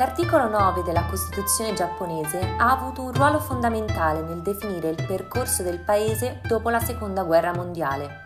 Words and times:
L'articolo 0.00 0.48
9 0.48 0.82
della 0.82 1.04
Costituzione 1.04 1.74
giapponese 1.74 2.40
ha 2.56 2.70
avuto 2.70 3.02
un 3.02 3.12
ruolo 3.12 3.38
fondamentale 3.38 4.22
nel 4.22 4.40
definire 4.40 4.88
il 4.88 5.04
percorso 5.06 5.62
del 5.62 5.78
paese 5.78 6.40
dopo 6.48 6.70
la 6.70 6.80
Seconda 6.80 7.22
Guerra 7.22 7.52
Mondiale. 7.52 8.24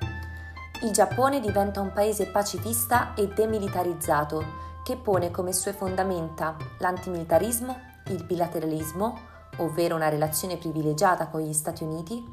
Il 0.85 0.93
Giappone 0.93 1.41
diventa 1.41 1.81
un 1.81 1.93
paese 1.93 2.29
pacifista 2.29 3.13
e 3.15 3.27
demilitarizzato 3.27 4.45
che 4.85 4.97
pone 4.97 5.33
come 5.33 5.53
sue 5.53 5.73
fondamenta 5.73 6.55
l'antimilitarismo, 6.79 7.77
il 8.11 8.23
bilateralismo, 8.23 9.19
ovvero 9.57 9.97
una 9.97 10.09
relazione 10.09 10.57
privilegiata 10.57 11.27
con 11.27 11.41
gli 11.41 11.53
Stati 11.53 11.83
Uniti, 11.83 12.25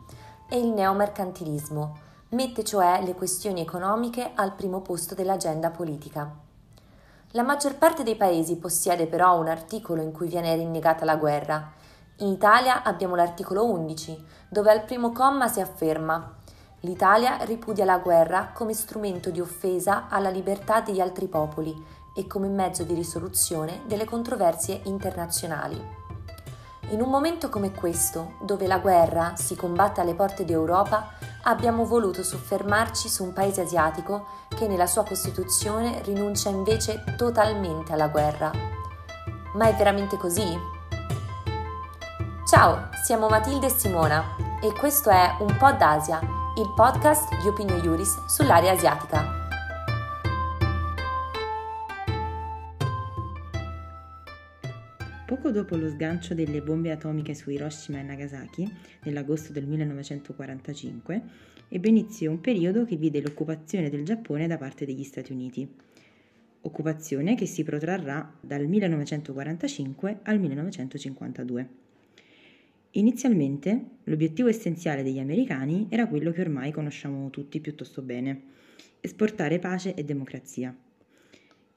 e 0.49 0.59
il 0.59 0.67
neomercantilismo, 0.67 1.97
mette 2.29 2.63
cioè 2.63 3.01
le 3.03 3.15
questioni 3.15 3.61
economiche 3.61 4.33
al 4.35 4.53
primo 4.53 4.81
posto 4.81 5.15
dell'agenda 5.15 5.71
politica. 5.71 6.49
La 7.31 7.43
maggior 7.43 7.75
parte 7.75 8.03
dei 8.03 8.15
paesi 8.15 8.57
possiede 8.57 9.07
però 9.07 9.39
un 9.39 9.47
articolo 9.47 10.01
in 10.01 10.11
cui 10.11 10.27
viene 10.27 10.55
rinnegata 10.55 11.05
la 11.05 11.15
guerra. 11.15 11.71
In 12.17 12.27
Italia 12.27 12.83
abbiamo 12.83 13.15
l'articolo 13.15 13.65
11, 13.65 14.25
dove 14.49 14.71
al 14.71 14.83
primo 14.83 15.11
comma 15.11 15.47
si 15.47 15.61
afferma 15.61 16.39
L'Italia 16.83 17.37
ripudia 17.43 17.85
la 17.85 17.99
guerra 17.99 18.49
come 18.53 18.73
strumento 18.73 19.29
di 19.29 19.39
offesa 19.39 20.07
alla 20.09 20.29
libertà 20.31 20.81
degli 20.81 20.99
altri 20.99 21.27
popoli 21.27 21.73
e 22.15 22.25
come 22.25 22.47
mezzo 22.47 22.83
di 22.83 22.95
risoluzione 22.95 23.83
delle 23.85 24.05
controversie 24.05 24.81
internazionali. 24.85 25.79
In 26.89 27.01
un 27.01 27.09
momento 27.09 27.49
come 27.49 27.71
questo, 27.71 28.33
dove 28.41 28.65
la 28.65 28.79
guerra 28.79 29.35
si 29.35 29.55
combatte 29.55 30.01
alle 30.01 30.15
porte 30.15 30.43
d'Europa, 30.43 31.11
abbiamo 31.43 31.85
voluto 31.85 32.23
soffermarci 32.23 33.09
su 33.09 33.23
un 33.23 33.33
paese 33.33 33.61
asiatico 33.61 34.25
che 34.47 34.67
nella 34.67 34.87
sua 34.87 35.03
Costituzione 35.03 36.01
rinuncia 36.03 36.49
invece 36.49 37.03
totalmente 37.17 37.93
alla 37.93 38.07
guerra. 38.07 38.51
Ma 39.53 39.67
è 39.67 39.75
veramente 39.75 40.17
così? 40.17 40.57
Ciao, 42.45 42.89
siamo 43.03 43.27
Matilde 43.29 43.67
e 43.67 43.69
Simona 43.69 44.35
e 44.61 44.73
questo 44.73 45.09
è 45.09 45.35
Un 45.39 45.55
po' 45.57 45.71
d'Asia, 45.71 46.19
il 46.57 46.71
podcast 46.75 47.35
di 47.41 47.47
Opinio 47.47 47.77
Iuris 47.77 48.25
sull'area 48.25 48.73
asiatica. 48.73 49.40
Dopo 55.51 55.75
lo 55.75 55.89
sgancio 55.89 56.33
delle 56.33 56.61
bombe 56.61 56.91
atomiche 56.91 57.35
su 57.35 57.49
Hiroshima 57.49 57.99
e 57.99 58.03
Nagasaki, 58.03 58.65
nell'agosto 59.03 59.51
del 59.51 59.67
1945, 59.67 61.21
ebbe 61.67 61.89
inizio 61.89 62.31
un 62.31 62.39
periodo 62.39 62.85
che 62.85 62.95
vide 62.95 63.19
l'occupazione 63.21 63.89
del 63.89 64.05
Giappone 64.05 64.47
da 64.47 64.57
parte 64.57 64.85
degli 64.85 65.03
Stati 65.03 65.33
Uniti. 65.33 65.67
Occupazione 66.61 67.35
che 67.35 67.45
si 67.47 67.63
protrarrà 67.63 68.33
dal 68.39 68.65
1945 68.65 70.19
al 70.23 70.39
1952. 70.39 71.69
Inizialmente 72.91 73.85
l'obiettivo 74.05 74.47
essenziale 74.47 75.03
degli 75.03 75.19
americani 75.19 75.87
era 75.89 76.07
quello 76.07 76.31
che 76.31 76.39
ormai 76.39 76.71
conosciamo 76.71 77.29
tutti 77.29 77.59
piuttosto 77.59 78.01
bene, 78.01 78.41
esportare 79.01 79.59
pace 79.59 79.95
e 79.95 80.05
democrazia. 80.05 80.73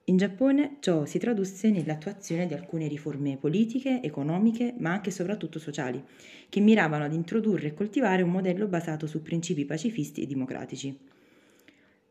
In 0.07 0.17
Giappone 0.17 0.77
ciò 0.81 1.05
si 1.05 1.17
tradusse 1.17 1.71
nell'attuazione 1.71 2.45
di 2.45 2.53
alcune 2.53 2.87
riforme 2.87 3.37
politiche, 3.37 4.03
economiche, 4.03 4.75
ma 4.77 4.91
anche 4.91 5.09
e 5.09 5.11
soprattutto 5.11 5.57
sociali, 5.57 5.99
che 6.47 6.59
miravano 6.59 7.05
ad 7.05 7.13
introdurre 7.13 7.69
e 7.69 7.73
coltivare 7.73 8.21
un 8.21 8.29
modello 8.29 8.67
basato 8.67 9.07
su 9.07 9.23
principi 9.23 9.65
pacifisti 9.65 10.21
e 10.21 10.27
democratici. 10.27 10.95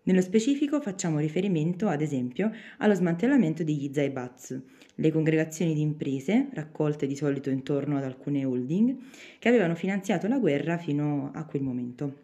Nello 0.03 0.21
specifico 0.23 0.81
facciamo 0.81 1.21
riferimento, 1.21 1.87
ad 1.87 2.01
esempio, 2.01 2.51
allo 2.79 2.95
smantellamento 2.95 3.63
degli 3.63 3.89
zaibatsu, 3.93 4.61
le 4.97 5.13
congregazioni 5.13 5.73
di 5.73 5.81
imprese, 5.81 6.49
raccolte 6.53 7.07
di 7.07 7.15
solito 7.15 7.49
intorno 7.49 7.97
ad 7.97 8.03
alcune 8.03 8.45
holding, 8.45 8.97
che 9.39 9.49
avevano 9.49 9.77
finanziato 9.77 10.27
la 10.27 10.41
guerra 10.41 10.79
fino 10.79 11.31
a 11.33 11.45
quel 11.45 11.63
momento, 11.63 12.23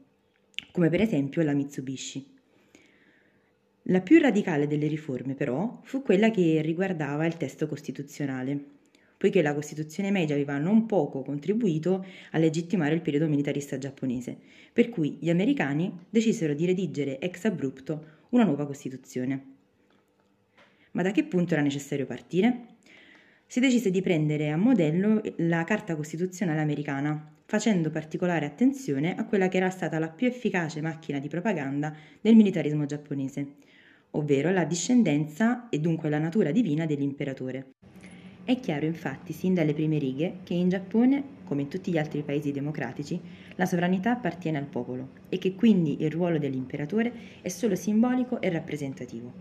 come 0.73 0.89
per 0.89 1.01
esempio 1.01 1.43
la 1.43 1.53
Mitsubishi. 1.53 2.39
La 3.91 4.01
più 4.01 4.21
radicale 4.21 4.69
delle 4.69 4.87
riforme, 4.87 5.35
però, 5.35 5.81
fu 5.83 6.01
quella 6.01 6.31
che 6.31 6.63
riguardava 6.63 7.27
il 7.27 7.37
testo 7.37 7.67
costituzionale, 7.67 8.57
poiché 9.17 9.43
la 9.43 9.53
Costituzione 9.53 10.13
Meiji 10.13 10.33
aveva 10.33 10.59
non 10.59 10.87
poco 10.87 11.23
contribuito 11.23 12.07
a 12.31 12.39
legittimare 12.39 12.95
il 12.95 13.01
periodo 13.01 13.27
militarista 13.27 13.79
giapponese, 13.79 14.39
per 14.73 14.91
cui 14.91 15.19
gli 15.19 15.29
americani 15.29 15.93
decisero 16.09 16.55
di 16.55 16.67
redigere 16.67 17.19
ex 17.19 17.47
abrupto 17.47 18.05
una 18.29 18.45
nuova 18.45 18.65
Costituzione. 18.65 19.45
Ma 20.93 21.03
da 21.03 21.11
che 21.11 21.25
punto 21.25 21.55
era 21.55 21.63
necessario 21.63 22.07
partire? 22.07 22.67
Si 23.45 23.59
decise 23.59 23.91
di 23.91 24.03
prendere 24.03 24.51
a 24.51 24.57
modello 24.57 25.21
la 25.39 25.65
Carta 25.65 25.97
Costituzionale 25.97 26.61
americana, 26.61 27.35
facendo 27.45 27.91
particolare 27.91 28.47
attenzione 28.47 29.17
a 29.17 29.25
quella 29.25 29.49
che 29.49 29.57
era 29.57 29.71
stata 29.71 29.99
la 29.99 30.09
più 30.09 30.29
efficace 30.29 30.81
macchina 30.81 31.19
di 31.19 31.27
propaganda 31.27 31.93
del 32.21 32.37
militarismo 32.37 32.87
giapponese, 32.87 33.57
ovvero 34.13 34.51
la 34.51 34.65
discendenza 34.65 35.69
e 35.69 35.79
dunque 35.79 36.09
la 36.09 36.19
natura 36.19 36.51
divina 36.51 36.87
dell'imperatore. 36.87 37.75
È 38.43 38.59
chiaro 38.59 38.87
infatti 38.87 39.33
sin 39.33 39.55
dalle 39.55 39.75
prime 39.75 39.99
righe 39.99 40.39
che 40.43 40.55
in 40.55 40.69
Giappone, 40.69 41.23
come 41.45 41.63
in 41.63 41.69
tutti 41.69 41.93
gli 41.93 41.99
altri 41.99 42.23
paesi 42.23 42.51
democratici, 42.51 43.21
la 43.57 43.67
sovranità 43.67 44.13
appartiene 44.13 44.59
al 44.59 44.67
popolo 44.67 45.11
e 45.29 45.39
che 45.39 45.55
quindi 45.55 46.03
il 46.03 46.11
ruolo 46.11 46.39
dell'imperatore 46.39 47.13
è 47.43 47.49
solo 47.49 47.77
simbolico 47.77 48.41
e 48.41 48.49
rappresentativo. 48.49 49.33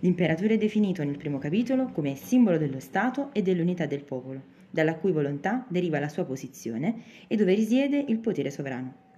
L'imperatore 0.00 0.54
è 0.54 0.58
definito 0.58 1.04
nel 1.04 1.18
primo 1.18 1.38
capitolo 1.38 1.90
come 1.92 2.16
simbolo 2.16 2.58
dello 2.58 2.80
Stato 2.80 3.32
e 3.32 3.42
dell'unità 3.42 3.86
del 3.86 4.02
popolo, 4.02 4.42
dalla 4.68 4.96
cui 4.96 5.12
volontà 5.12 5.64
deriva 5.68 6.00
la 6.00 6.08
sua 6.08 6.24
posizione 6.24 7.02
e 7.28 7.36
dove 7.36 7.54
risiede 7.54 8.04
il 8.08 8.18
potere 8.18 8.50
sovrano. 8.50 9.11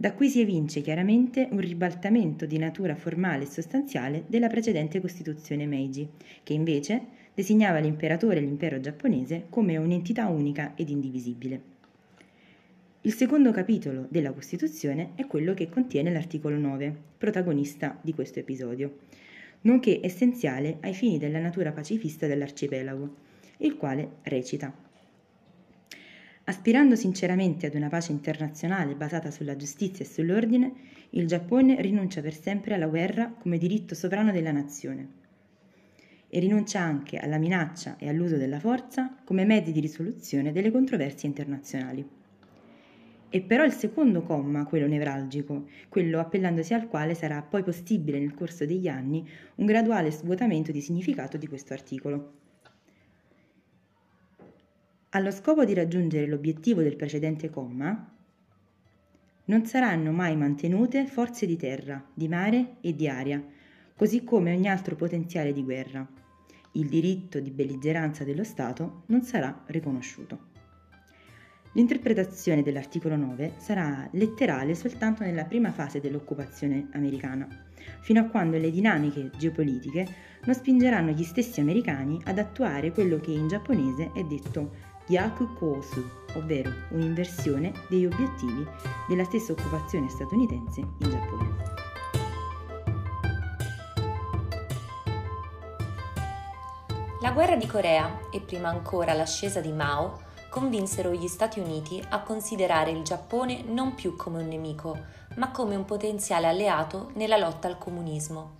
Da 0.00 0.14
qui 0.14 0.30
si 0.30 0.40
evince 0.40 0.80
chiaramente 0.80 1.46
un 1.50 1.58
ribaltamento 1.58 2.46
di 2.46 2.56
natura 2.56 2.94
formale 2.94 3.42
e 3.42 3.46
sostanziale 3.46 4.24
della 4.28 4.48
precedente 4.48 4.98
Costituzione 4.98 5.66
Meiji, 5.66 6.08
che 6.42 6.54
invece 6.54 7.02
designava 7.34 7.80
l'imperatore 7.80 8.38
e 8.38 8.40
l'impero 8.40 8.80
giapponese 8.80 9.44
come 9.50 9.76
un'entità 9.76 10.26
unica 10.28 10.72
ed 10.74 10.88
indivisibile. 10.88 11.60
Il 13.02 13.12
secondo 13.12 13.50
capitolo 13.50 14.06
della 14.08 14.32
Costituzione 14.32 15.10
è 15.16 15.26
quello 15.26 15.52
che 15.52 15.68
contiene 15.68 16.10
l'articolo 16.10 16.56
9, 16.56 16.96
protagonista 17.18 17.98
di 18.00 18.14
questo 18.14 18.38
episodio, 18.38 19.00
nonché 19.60 20.00
essenziale 20.02 20.78
ai 20.80 20.94
fini 20.94 21.18
della 21.18 21.40
natura 21.40 21.72
pacifista 21.72 22.26
dell'arcipelago, 22.26 23.16
il 23.58 23.76
quale 23.76 24.12
recita 24.22 24.74
Aspirando 26.50 26.96
sinceramente 26.96 27.66
ad 27.66 27.74
una 27.74 27.88
pace 27.88 28.10
internazionale 28.10 28.96
basata 28.96 29.30
sulla 29.30 29.54
giustizia 29.54 30.04
e 30.04 30.08
sull'ordine, 30.08 30.72
il 31.10 31.28
Giappone 31.28 31.80
rinuncia 31.80 32.22
per 32.22 32.34
sempre 32.34 32.74
alla 32.74 32.88
guerra 32.88 33.32
come 33.38 33.56
diritto 33.56 33.94
sovrano 33.94 34.32
della 34.32 34.50
nazione 34.50 35.08
e 36.26 36.40
rinuncia 36.40 36.80
anche 36.80 37.18
alla 37.18 37.38
minaccia 37.38 37.96
e 37.98 38.08
all'uso 38.08 38.36
della 38.36 38.58
forza 38.58 39.14
come 39.22 39.44
mezzi 39.44 39.70
di 39.70 39.78
risoluzione 39.78 40.50
delle 40.50 40.72
controversie 40.72 41.28
internazionali. 41.28 42.04
E 43.28 43.40
però 43.42 43.62
il 43.62 43.72
secondo 43.72 44.22
comma, 44.22 44.64
quello 44.64 44.88
nevralgico, 44.88 45.68
quello 45.88 46.18
appellandosi 46.18 46.74
al 46.74 46.88
quale 46.88 47.14
sarà 47.14 47.42
poi 47.42 47.62
possibile 47.62 48.18
nel 48.18 48.34
corso 48.34 48.66
degli 48.66 48.88
anni 48.88 49.24
un 49.54 49.66
graduale 49.66 50.10
svuotamento 50.10 50.72
di 50.72 50.80
significato 50.80 51.36
di 51.36 51.46
questo 51.46 51.74
articolo. 51.74 52.39
Allo 55.12 55.32
scopo 55.32 55.64
di 55.64 55.74
raggiungere 55.74 56.28
l'obiettivo 56.28 56.82
del 56.82 56.94
precedente 56.94 57.50
comma, 57.50 58.14
non 59.46 59.66
saranno 59.66 60.12
mai 60.12 60.36
mantenute 60.36 61.04
forze 61.04 61.46
di 61.46 61.56
terra, 61.56 62.00
di 62.14 62.28
mare 62.28 62.76
e 62.80 62.94
di 62.94 63.08
aria, 63.08 63.44
così 63.96 64.22
come 64.22 64.54
ogni 64.54 64.68
altro 64.68 64.94
potenziale 64.94 65.52
di 65.52 65.64
guerra. 65.64 66.06
Il 66.74 66.86
diritto 66.86 67.40
di 67.40 67.50
belligeranza 67.50 68.22
dello 68.22 68.44
Stato 68.44 69.02
non 69.06 69.22
sarà 69.22 69.64
riconosciuto. 69.66 70.46
L'interpretazione 71.72 72.62
dell'articolo 72.62 73.16
9 73.16 73.54
sarà 73.56 74.08
letterale 74.12 74.76
soltanto 74.76 75.24
nella 75.24 75.44
prima 75.44 75.72
fase 75.72 75.98
dell'occupazione 75.98 76.88
americana, 76.92 77.48
fino 78.00 78.20
a 78.20 78.26
quando 78.26 78.58
le 78.58 78.70
dinamiche 78.70 79.32
geopolitiche 79.36 80.06
non 80.44 80.54
spingeranno 80.54 81.10
gli 81.10 81.24
stessi 81.24 81.58
americani 81.58 82.20
ad 82.26 82.38
attuare 82.38 82.92
quello 82.92 83.18
che 83.18 83.32
in 83.32 83.48
giapponese 83.48 84.12
è 84.14 84.22
detto 84.22 84.89
Yaku 85.10 85.54
Kosu, 85.54 86.08
ovvero 86.36 86.70
un'inversione 86.90 87.72
degli 87.88 88.06
obiettivi 88.06 88.64
della 89.08 89.24
stessa 89.24 89.50
occupazione 89.50 90.08
statunitense 90.08 90.80
in 90.80 91.10
Giappone. 91.10 91.56
La 97.20 97.32
guerra 97.32 97.56
di 97.56 97.66
Corea 97.66 98.20
e 98.30 98.40
prima 98.40 98.68
ancora 98.68 99.12
l'ascesa 99.12 99.60
di 99.60 99.72
Mao 99.72 100.28
convinsero 100.48 101.10
gli 101.10 101.26
Stati 101.26 101.58
Uniti 101.58 102.00
a 102.08 102.22
considerare 102.22 102.92
il 102.92 103.02
Giappone 103.02 103.64
non 103.64 103.96
più 103.96 104.14
come 104.14 104.40
un 104.40 104.46
nemico, 104.46 104.96
ma 105.34 105.50
come 105.50 105.74
un 105.74 105.84
potenziale 105.84 106.46
alleato 106.46 107.10
nella 107.14 107.36
lotta 107.36 107.66
al 107.66 107.78
comunismo. 107.78 108.58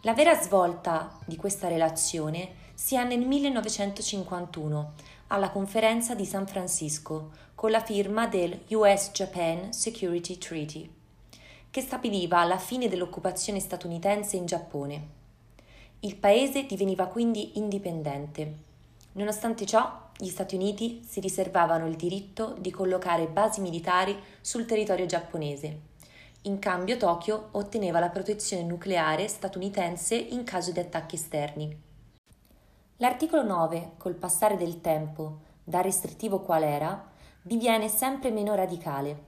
La 0.00 0.14
vera 0.14 0.34
svolta 0.34 1.18
di 1.26 1.36
questa 1.36 1.68
relazione 1.68 2.60
sia 2.74 3.04
nel 3.04 3.20
1951 3.20 4.92
alla 5.32 5.48
conferenza 5.48 6.14
di 6.14 6.26
San 6.26 6.46
Francisco 6.46 7.30
con 7.54 7.70
la 7.70 7.80
firma 7.80 8.26
del 8.26 8.64
US-Japan 8.68 9.72
Security 9.72 10.36
Treaty, 10.36 10.90
che 11.70 11.80
stabiliva 11.80 12.44
la 12.44 12.58
fine 12.58 12.86
dell'occupazione 12.86 13.58
statunitense 13.58 14.36
in 14.36 14.44
Giappone. 14.44 15.08
Il 16.00 16.16
paese 16.16 16.66
diveniva 16.66 17.06
quindi 17.06 17.56
indipendente. 17.56 18.56
Nonostante 19.12 19.64
ciò, 19.64 20.10
gli 20.18 20.28
Stati 20.28 20.54
Uniti 20.54 21.02
si 21.08 21.18
riservavano 21.20 21.86
il 21.86 21.96
diritto 21.96 22.54
di 22.58 22.70
collocare 22.70 23.26
basi 23.26 23.62
militari 23.62 24.14
sul 24.42 24.66
territorio 24.66 25.06
giapponese. 25.06 25.80
In 26.42 26.58
cambio 26.58 26.98
Tokyo 26.98 27.48
otteneva 27.52 28.00
la 28.00 28.10
protezione 28.10 28.64
nucleare 28.64 29.26
statunitense 29.28 30.14
in 30.14 30.44
caso 30.44 30.72
di 30.72 30.80
attacchi 30.80 31.14
esterni. 31.14 31.90
L'articolo 33.02 33.42
9, 33.42 33.94
col 33.96 34.14
passare 34.14 34.56
del 34.56 34.80
tempo, 34.80 35.38
da 35.64 35.80
restrittivo 35.80 36.38
qual 36.38 36.62
era, 36.62 37.10
diviene 37.42 37.88
sempre 37.88 38.30
meno 38.30 38.54
radicale. 38.54 39.24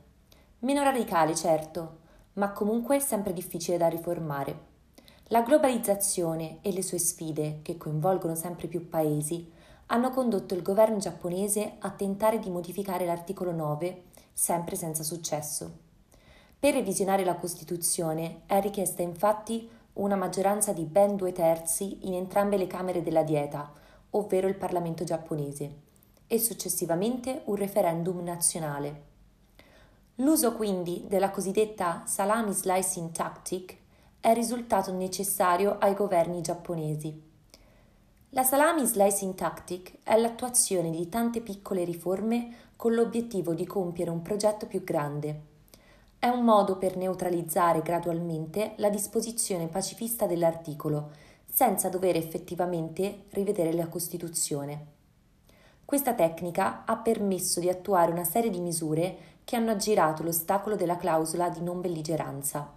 Meno 0.60 0.84
radicale, 0.84 1.34
certo, 1.34 1.98
ma 2.34 2.52
comunque 2.52 3.00
sempre 3.00 3.32
difficile 3.32 3.76
da 3.76 3.88
riformare. 3.88 4.58
La 5.24 5.42
globalizzazione 5.42 6.58
e 6.60 6.70
le 6.70 6.82
sue 6.82 6.98
sfide, 6.98 7.62
che 7.62 7.76
coinvolgono 7.76 8.36
sempre 8.36 8.68
più 8.68 8.88
paesi, 8.88 9.50
hanno 9.86 10.10
condotto 10.10 10.54
il 10.54 10.62
governo 10.62 10.98
giapponese 10.98 11.72
a 11.80 11.90
tentare 11.90 12.38
di 12.38 12.50
modificare 12.50 13.04
l'articolo 13.04 13.50
9, 13.50 14.04
sempre 14.32 14.76
senza 14.76 15.02
successo. 15.02 15.78
Per 16.60 16.74
revisionare 16.74 17.24
la 17.24 17.34
Costituzione 17.34 18.42
è 18.46 18.60
richiesta 18.60 19.02
infatti 19.02 19.68
una 19.94 20.16
maggioranza 20.16 20.72
di 20.72 20.84
ben 20.84 21.14
due 21.14 21.32
terzi 21.32 22.06
in 22.06 22.14
entrambe 22.14 22.56
le 22.56 22.66
Camere 22.66 23.02
della 23.02 23.22
Dieta, 23.22 23.72
ovvero 24.10 24.48
il 24.48 24.56
Parlamento 24.56 25.04
giapponese, 25.04 25.82
e 26.26 26.38
successivamente 26.38 27.42
un 27.44 27.54
referendum 27.54 28.22
nazionale. 28.22 29.12
L'uso 30.16 30.54
quindi 30.54 31.04
della 31.06 31.30
cosiddetta 31.30 32.02
salami 32.06 32.52
slicing 32.52 33.12
tactic 33.12 33.76
è 34.20 34.32
risultato 34.32 34.92
necessario 34.92 35.76
ai 35.78 35.94
governi 35.94 36.40
giapponesi. 36.40 37.32
La 38.30 38.42
salami 38.42 38.84
slicing 38.84 39.34
tactic 39.34 39.98
è 40.02 40.16
l'attuazione 40.16 40.90
di 40.90 41.08
tante 41.08 41.40
piccole 41.40 41.84
riforme 41.84 42.72
con 42.74 42.94
l'obiettivo 42.94 43.54
di 43.54 43.66
compiere 43.66 44.10
un 44.10 44.22
progetto 44.22 44.66
più 44.66 44.82
grande 44.82 45.52
è 46.24 46.28
un 46.28 46.42
modo 46.42 46.78
per 46.78 46.96
neutralizzare 46.96 47.82
gradualmente 47.82 48.72
la 48.76 48.88
disposizione 48.88 49.66
pacifista 49.66 50.24
dell'articolo, 50.24 51.10
senza 51.44 51.90
dover 51.90 52.16
effettivamente 52.16 53.24
rivedere 53.32 53.74
la 53.74 53.88
Costituzione. 53.88 54.86
Questa 55.84 56.14
tecnica 56.14 56.84
ha 56.86 56.96
permesso 56.96 57.60
di 57.60 57.68
attuare 57.68 58.10
una 58.10 58.24
serie 58.24 58.48
di 58.48 58.60
misure 58.60 59.16
che 59.44 59.56
hanno 59.56 59.72
aggirato 59.72 60.22
l'ostacolo 60.22 60.76
della 60.76 60.96
clausola 60.96 61.50
di 61.50 61.60
non 61.60 61.82
belligeranza. 61.82 62.72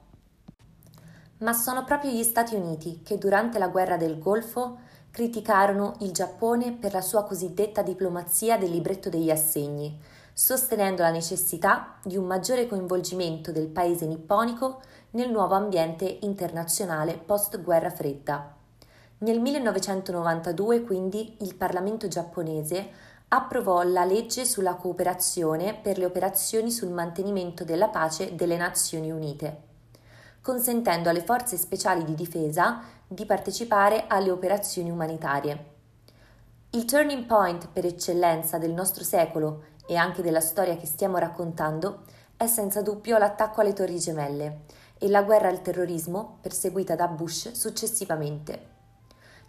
Ma 1.37 1.53
sono 1.53 1.85
proprio 1.85 2.11
gli 2.11 2.23
Stati 2.23 2.53
Uniti 2.53 2.99
che 3.01 3.17
durante 3.17 3.59
la 3.59 3.69
guerra 3.69 3.95
del 3.95 4.19
Golfo 4.19 4.79
criticarono 5.09 5.95
il 5.99 6.11
Giappone 6.11 6.73
per 6.73 6.91
la 6.91 6.99
sua 6.99 7.23
cosiddetta 7.23 7.81
diplomazia 7.81 8.57
del 8.57 8.71
libretto 8.71 9.07
degli 9.07 9.31
assegni, 9.31 9.97
sostenendo 10.39 11.01
la 11.01 11.09
necessità 11.09 11.95
di 12.03 12.15
un 12.15 12.25
maggiore 12.25 12.67
coinvolgimento 12.67 13.51
del 13.51 13.65
paese 13.69 14.05
nipponico 14.05 14.81
nel 15.11 15.31
nuovo 15.31 15.55
ambiente 15.55 16.19
internazionale 16.21 17.17
post-guerra 17.17 17.89
fredda. 17.89 18.53
Nel 19.19 19.39
1992 19.39 20.83
quindi 20.83 21.37
il 21.39 21.55
Parlamento 21.55 22.07
giapponese 22.07 22.87
approvò 23.29 23.81
la 23.81 24.05
legge 24.05 24.45
sulla 24.45 24.75
cooperazione 24.75 25.73
per 25.73 25.97
le 25.97 26.05
operazioni 26.05 26.69
sul 26.69 26.91
mantenimento 26.91 27.63
della 27.63 27.87
pace 27.87 28.35
delle 28.35 28.57
Nazioni 28.57 29.09
Unite, 29.09 29.61
consentendo 30.43 31.09
alle 31.09 31.23
forze 31.23 31.57
speciali 31.57 32.03
di 32.03 32.13
difesa 32.13 32.83
di 33.07 33.25
partecipare 33.25 34.05
alle 34.07 34.29
operazioni 34.29 34.91
umanitarie. 34.91 35.73
Il 36.71 36.85
turning 36.85 37.25
point 37.25 37.69
per 37.73 37.85
eccellenza 37.85 38.59
del 38.59 38.73
nostro 38.73 39.03
secolo 39.03 39.63
e 39.87 39.95
anche 39.95 40.21
della 40.21 40.41
storia 40.41 40.75
che 40.75 40.85
stiamo 40.85 41.17
raccontando 41.17 42.01
è 42.35 42.45
senza 42.45 42.81
dubbio 42.81 43.17
l'attacco 43.17 43.61
alle 43.61 43.73
Torri 43.73 43.97
Gemelle 43.97 44.65
e 44.99 45.07
la 45.09 45.23
guerra 45.23 45.47
al 45.47 45.61
terrorismo 45.61 46.37
perseguita 46.41 46.95
da 46.95 47.07
Bush 47.07 47.51
successivamente. 47.51 48.75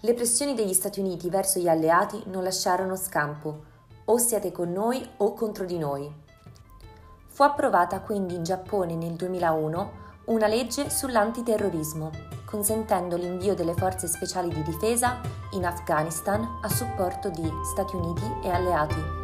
Le 0.00 0.14
pressioni 0.14 0.54
degli 0.54 0.72
Stati 0.72 1.00
Uniti 1.00 1.28
verso 1.28 1.58
gli 1.58 1.68
alleati 1.68 2.22
non 2.26 2.44
lasciarono 2.44 2.94
scampo, 2.94 3.64
o 4.04 4.16
siete 4.16 4.52
con 4.52 4.72
noi 4.72 5.06
o 5.18 5.34
contro 5.34 5.64
di 5.64 5.76
noi. 5.76 6.10
Fu 7.26 7.42
approvata 7.42 8.00
quindi 8.00 8.34
in 8.34 8.42
Giappone 8.42 8.94
nel 8.94 9.14
2001 9.14 10.06
una 10.26 10.46
legge 10.46 10.88
sull'antiterrorismo, 10.88 12.10
consentendo 12.44 13.16
l'invio 13.16 13.54
delle 13.54 13.74
forze 13.74 14.06
speciali 14.06 14.48
di 14.48 14.62
difesa 14.62 15.20
in 15.52 15.64
Afghanistan 15.64 16.60
a 16.62 16.68
supporto 16.68 17.28
di 17.30 17.50
Stati 17.64 17.96
Uniti 17.96 18.24
e 18.42 18.50
alleati. 18.50 19.17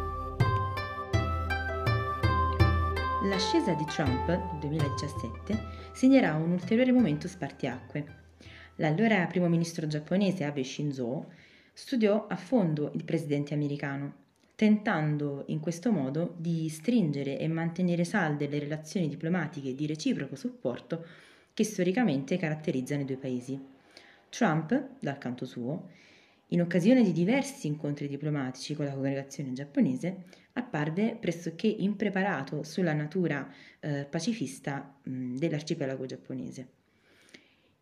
L'ascesa 3.27 3.73
di 3.73 3.85
Trump 3.85 4.27
nel 4.27 4.59
2017 4.59 5.57
segnerà 5.93 6.35
un 6.35 6.51
ulteriore 6.51 6.91
momento 6.91 7.27
spartiacque. 7.27 8.05
L'allora 8.75 9.25
primo 9.25 9.47
ministro 9.47 9.87
giapponese 9.87 10.43
Abe 10.43 10.63
Shinzo 10.63 11.31
studiò 11.73 12.27
a 12.27 12.35
fondo 12.35 12.91
il 12.93 13.03
presidente 13.03 13.55
americano, 13.55 14.13
tentando 14.53 15.43
in 15.47 15.59
questo 15.59 15.91
modo 15.91 16.35
di 16.37 16.69
stringere 16.69 17.39
e 17.39 17.47
mantenere 17.47 18.03
salde 18.03 18.47
le 18.47 18.59
relazioni 18.59 19.09
diplomatiche 19.09 19.73
di 19.73 19.87
reciproco 19.87 20.35
supporto 20.35 21.03
che 21.51 21.63
storicamente 21.63 22.37
caratterizzano 22.37 23.01
i 23.01 23.05
due 23.05 23.17
paesi. 23.17 23.59
Trump, 24.29 24.89
dal 24.99 25.17
canto 25.17 25.45
suo, 25.45 25.89
in 26.49 26.61
occasione 26.61 27.01
di 27.01 27.11
diversi 27.11 27.67
incontri 27.67 28.07
diplomatici 28.07 28.75
con 28.75 28.85
la 28.85 28.93
congregazione 28.93 29.53
giapponese, 29.53 30.25
apparve 30.53 31.17
pressoché 31.19 31.67
impreparato 31.67 32.63
sulla 32.63 32.93
natura 32.93 33.51
eh, 33.79 34.05
pacifista 34.09 34.95
mh, 35.03 35.35
dell'arcipelago 35.37 36.05
giapponese. 36.05 36.67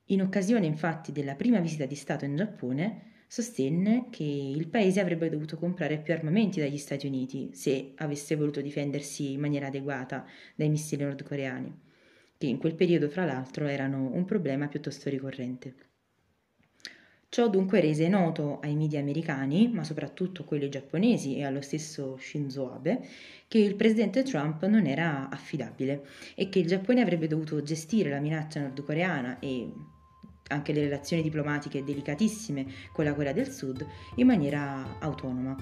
In 0.08 0.22
occasione 0.22 0.66
infatti 0.66 1.12
della 1.12 1.36
prima 1.36 1.60
visita 1.60 1.86
di 1.86 1.96
Stato 1.96 2.26
in 2.26 2.36
Giappone, 2.36 3.12
sostenne 3.28 4.08
che 4.10 4.24
il 4.24 4.68
paese 4.68 5.00
avrebbe 5.00 5.30
dovuto 5.30 5.58
comprare 5.58 5.98
più 6.00 6.14
armamenti 6.14 6.60
dagli 6.60 6.78
Stati 6.78 7.08
Uniti 7.08 7.50
se 7.54 7.94
avesse 7.96 8.36
voluto 8.36 8.62
difendersi 8.62 9.32
in 9.32 9.40
maniera 9.40 9.68
adeguata 9.68 10.26
dai 10.56 10.70
missili 10.70 11.04
nordcoreani, 11.04 11.80
che 12.38 12.46
in 12.46 12.60
quel 12.60 12.76
periodo 12.76 13.10
fra 13.10 13.26
l'altro 13.26 13.66
erano 13.66 14.12
un 14.14 14.24
problema 14.26 14.68
piuttosto 14.68 15.10
ricorrente. 15.10 15.93
Ciò 17.34 17.50
dunque 17.50 17.82
rese 17.82 18.08
noto 18.10 18.60
ai 18.62 18.76
media 18.76 19.00
americani, 19.00 19.68
ma 19.68 19.84
soprattutto 19.84 20.44
a 20.44 20.46
quelli 20.46 20.70
giapponesi 20.70 21.36
e 21.36 21.44
allo 21.44 21.62
stesso 21.62 22.16
Shinzo 22.16 22.72
Abe, 22.72 23.08
che 23.48 23.58
il 23.58 23.74
presidente 23.74 24.22
Trump 24.22 24.64
non 24.68 24.86
era 24.86 25.30
affidabile 25.32 26.06
e 26.36 26.48
che 26.50 26.60
il 26.60 26.68
Giappone 26.68 27.02
avrebbe 27.02 27.26
dovuto 27.26 27.64
gestire 27.64 28.12
la 28.12 28.20
minaccia 28.20 28.60
nordcoreana 28.60 29.40
e 29.40 29.68
anche 30.50 30.74
le 30.74 30.82
relazioni 30.82 31.24
diplomatiche 31.24 31.84
delicatissime 31.84 32.68
con 32.92 33.04
la 33.04 33.16
Corea 33.16 33.34
del 33.34 33.50
Sud 33.50 33.84
in 34.18 34.28
maniera 34.28 35.00
autonoma. 35.00 35.58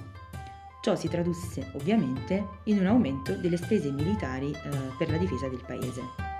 Ciò 0.82 0.98
si 0.98 1.08
tradusse 1.08 1.72
ovviamente 1.76 2.48
in 2.66 2.80
un 2.80 2.88
aumento 2.88 3.38
delle 3.38 3.56
spese 3.56 3.92
militari 3.92 4.52
eh, 4.52 4.58
per 4.98 5.10
la 5.10 5.16
difesa 5.16 5.48
del 5.48 5.64
paese. 5.66 6.31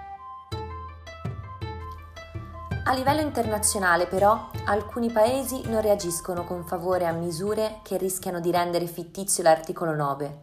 A 2.84 2.94
livello 2.94 3.22
internazionale 3.22 4.08
però 4.08 4.50
alcuni 4.66 5.12
paesi 5.12 5.62
non 5.70 5.82
reagiscono 5.82 6.44
con 6.46 6.66
favore 6.66 7.06
a 7.06 7.12
misure 7.12 7.80
che 7.84 7.96
rischiano 7.96 8.40
di 8.40 8.50
rendere 8.50 8.88
fittizio 8.88 9.44
l'articolo 9.44 9.94
9. 9.94 10.40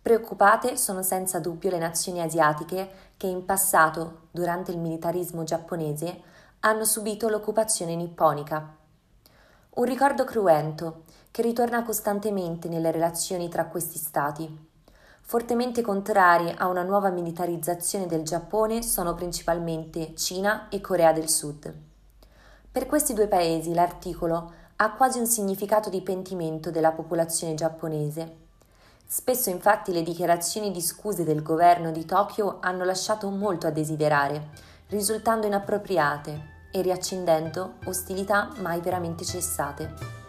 Preoccupate 0.00 0.76
sono 0.76 1.02
senza 1.02 1.40
dubbio 1.40 1.70
le 1.70 1.78
nazioni 1.78 2.20
asiatiche 2.20 2.88
che 3.16 3.26
in 3.26 3.44
passato, 3.44 4.28
durante 4.30 4.70
il 4.70 4.78
militarismo 4.78 5.42
giapponese, 5.42 6.22
hanno 6.60 6.84
subito 6.84 7.28
l'occupazione 7.28 7.96
nipponica. 7.96 8.76
Un 9.70 9.84
ricordo 9.84 10.22
cruento 10.22 11.02
che 11.32 11.42
ritorna 11.42 11.82
costantemente 11.82 12.68
nelle 12.68 12.92
relazioni 12.92 13.48
tra 13.48 13.66
questi 13.66 13.98
stati. 13.98 14.70
Fortemente 15.24 15.80
contrari 15.80 16.52
a 16.56 16.66
una 16.66 16.82
nuova 16.82 17.08
militarizzazione 17.08 18.06
del 18.06 18.22
Giappone 18.22 18.82
sono 18.82 19.14
principalmente 19.14 20.14
Cina 20.14 20.68
e 20.68 20.80
Corea 20.80 21.12
del 21.12 21.28
Sud. 21.28 21.72
Per 22.70 22.86
questi 22.86 23.14
due 23.14 23.28
paesi 23.28 23.72
l'articolo 23.72 24.52
ha 24.76 24.92
quasi 24.92 25.18
un 25.18 25.26
significato 25.26 25.88
di 25.88 26.02
pentimento 26.02 26.70
della 26.70 26.92
popolazione 26.92 27.54
giapponese. 27.54 28.36
Spesso 29.06 29.48
infatti 29.48 29.92
le 29.92 30.02
dichiarazioni 30.02 30.70
di 30.70 30.80
scuse 30.80 31.24
del 31.24 31.42
governo 31.42 31.90
di 31.92 32.04
Tokyo 32.04 32.58
hanno 32.60 32.84
lasciato 32.84 33.28
molto 33.30 33.66
a 33.66 33.70
desiderare, 33.70 34.48
risultando 34.88 35.46
inappropriate 35.46 36.68
e 36.72 36.82
riaccendendo 36.82 37.74
ostilità 37.84 38.50
mai 38.58 38.80
veramente 38.80 39.24
cessate. 39.24 40.21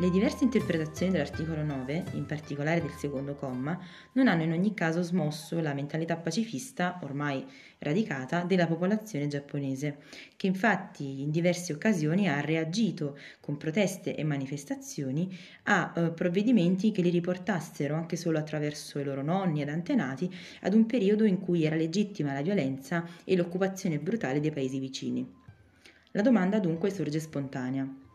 Le 0.00 0.10
diverse 0.10 0.44
interpretazioni 0.44 1.10
dell'articolo 1.10 1.64
9, 1.64 2.04
in 2.12 2.24
particolare 2.24 2.80
del 2.80 2.92
secondo 2.92 3.34
comma, 3.34 3.76
non 4.12 4.28
hanno 4.28 4.44
in 4.44 4.52
ogni 4.52 4.72
caso 4.72 5.02
smosso 5.02 5.60
la 5.60 5.74
mentalità 5.74 6.14
pacifista, 6.14 7.00
ormai 7.02 7.44
radicata, 7.78 8.44
della 8.44 8.68
popolazione 8.68 9.26
giapponese, 9.26 9.96
che 10.36 10.46
infatti 10.46 11.22
in 11.22 11.32
diverse 11.32 11.72
occasioni 11.72 12.28
ha 12.28 12.38
reagito 12.38 13.18
con 13.40 13.56
proteste 13.56 14.14
e 14.14 14.22
manifestazioni 14.22 15.36
a 15.64 15.92
eh, 15.92 16.10
provvedimenti 16.12 16.92
che 16.92 17.02
li 17.02 17.10
riportassero, 17.10 17.96
anche 17.96 18.14
solo 18.14 18.38
attraverso 18.38 19.00
i 19.00 19.04
loro 19.04 19.22
nonni 19.22 19.62
ed 19.62 19.68
antenati, 19.68 20.32
ad 20.60 20.74
un 20.74 20.86
periodo 20.86 21.24
in 21.24 21.40
cui 21.40 21.64
era 21.64 21.74
legittima 21.74 22.32
la 22.32 22.42
violenza 22.42 23.04
e 23.24 23.34
l'occupazione 23.34 23.98
brutale 23.98 24.38
dei 24.38 24.52
paesi 24.52 24.78
vicini. 24.78 25.28
La 26.12 26.22
domanda 26.22 26.60
dunque 26.60 26.90
sorge 26.90 27.18
spontanea. 27.18 28.06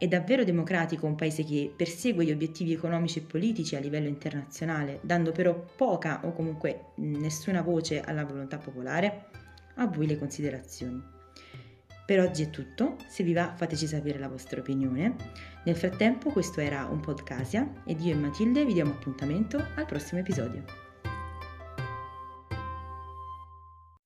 È 0.00 0.08
davvero 0.08 0.44
democratico 0.44 1.04
un 1.04 1.14
paese 1.14 1.44
che 1.44 1.70
persegue 1.76 2.24
gli 2.24 2.30
obiettivi 2.30 2.72
economici 2.72 3.18
e 3.18 3.22
politici 3.22 3.76
a 3.76 3.80
livello 3.80 4.08
internazionale, 4.08 4.98
dando 5.02 5.30
però 5.30 5.54
poca 5.76 6.22
o 6.24 6.32
comunque 6.32 6.92
nessuna 6.94 7.60
voce 7.60 8.00
alla 8.00 8.24
volontà 8.24 8.56
popolare? 8.56 9.26
A 9.74 9.86
voi 9.86 10.06
le 10.06 10.18
considerazioni. 10.18 11.02
Per 12.06 12.18
oggi 12.18 12.44
è 12.44 12.48
tutto, 12.48 12.96
se 13.10 13.22
vi 13.22 13.34
va 13.34 13.52
fateci 13.54 13.86
sapere 13.86 14.18
la 14.18 14.28
vostra 14.28 14.60
opinione. 14.60 15.16
Nel 15.66 15.76
frattempo 15.76 16.30
questo 16.30 16.60
era 16.60 16.86
un 16.86 17.00
podcasia 17.00 17.70
ed 17.84 18.00
io 18.00 18.14
e 18.14 18.16
Matilde 18.16 18.64
vi 18.64 18.72
diamo 18.72 18.92
appuntamento 18.92 19.62
al 19.74 19.84
prossimo 19.84 20.20
episodio. 20.20 20.79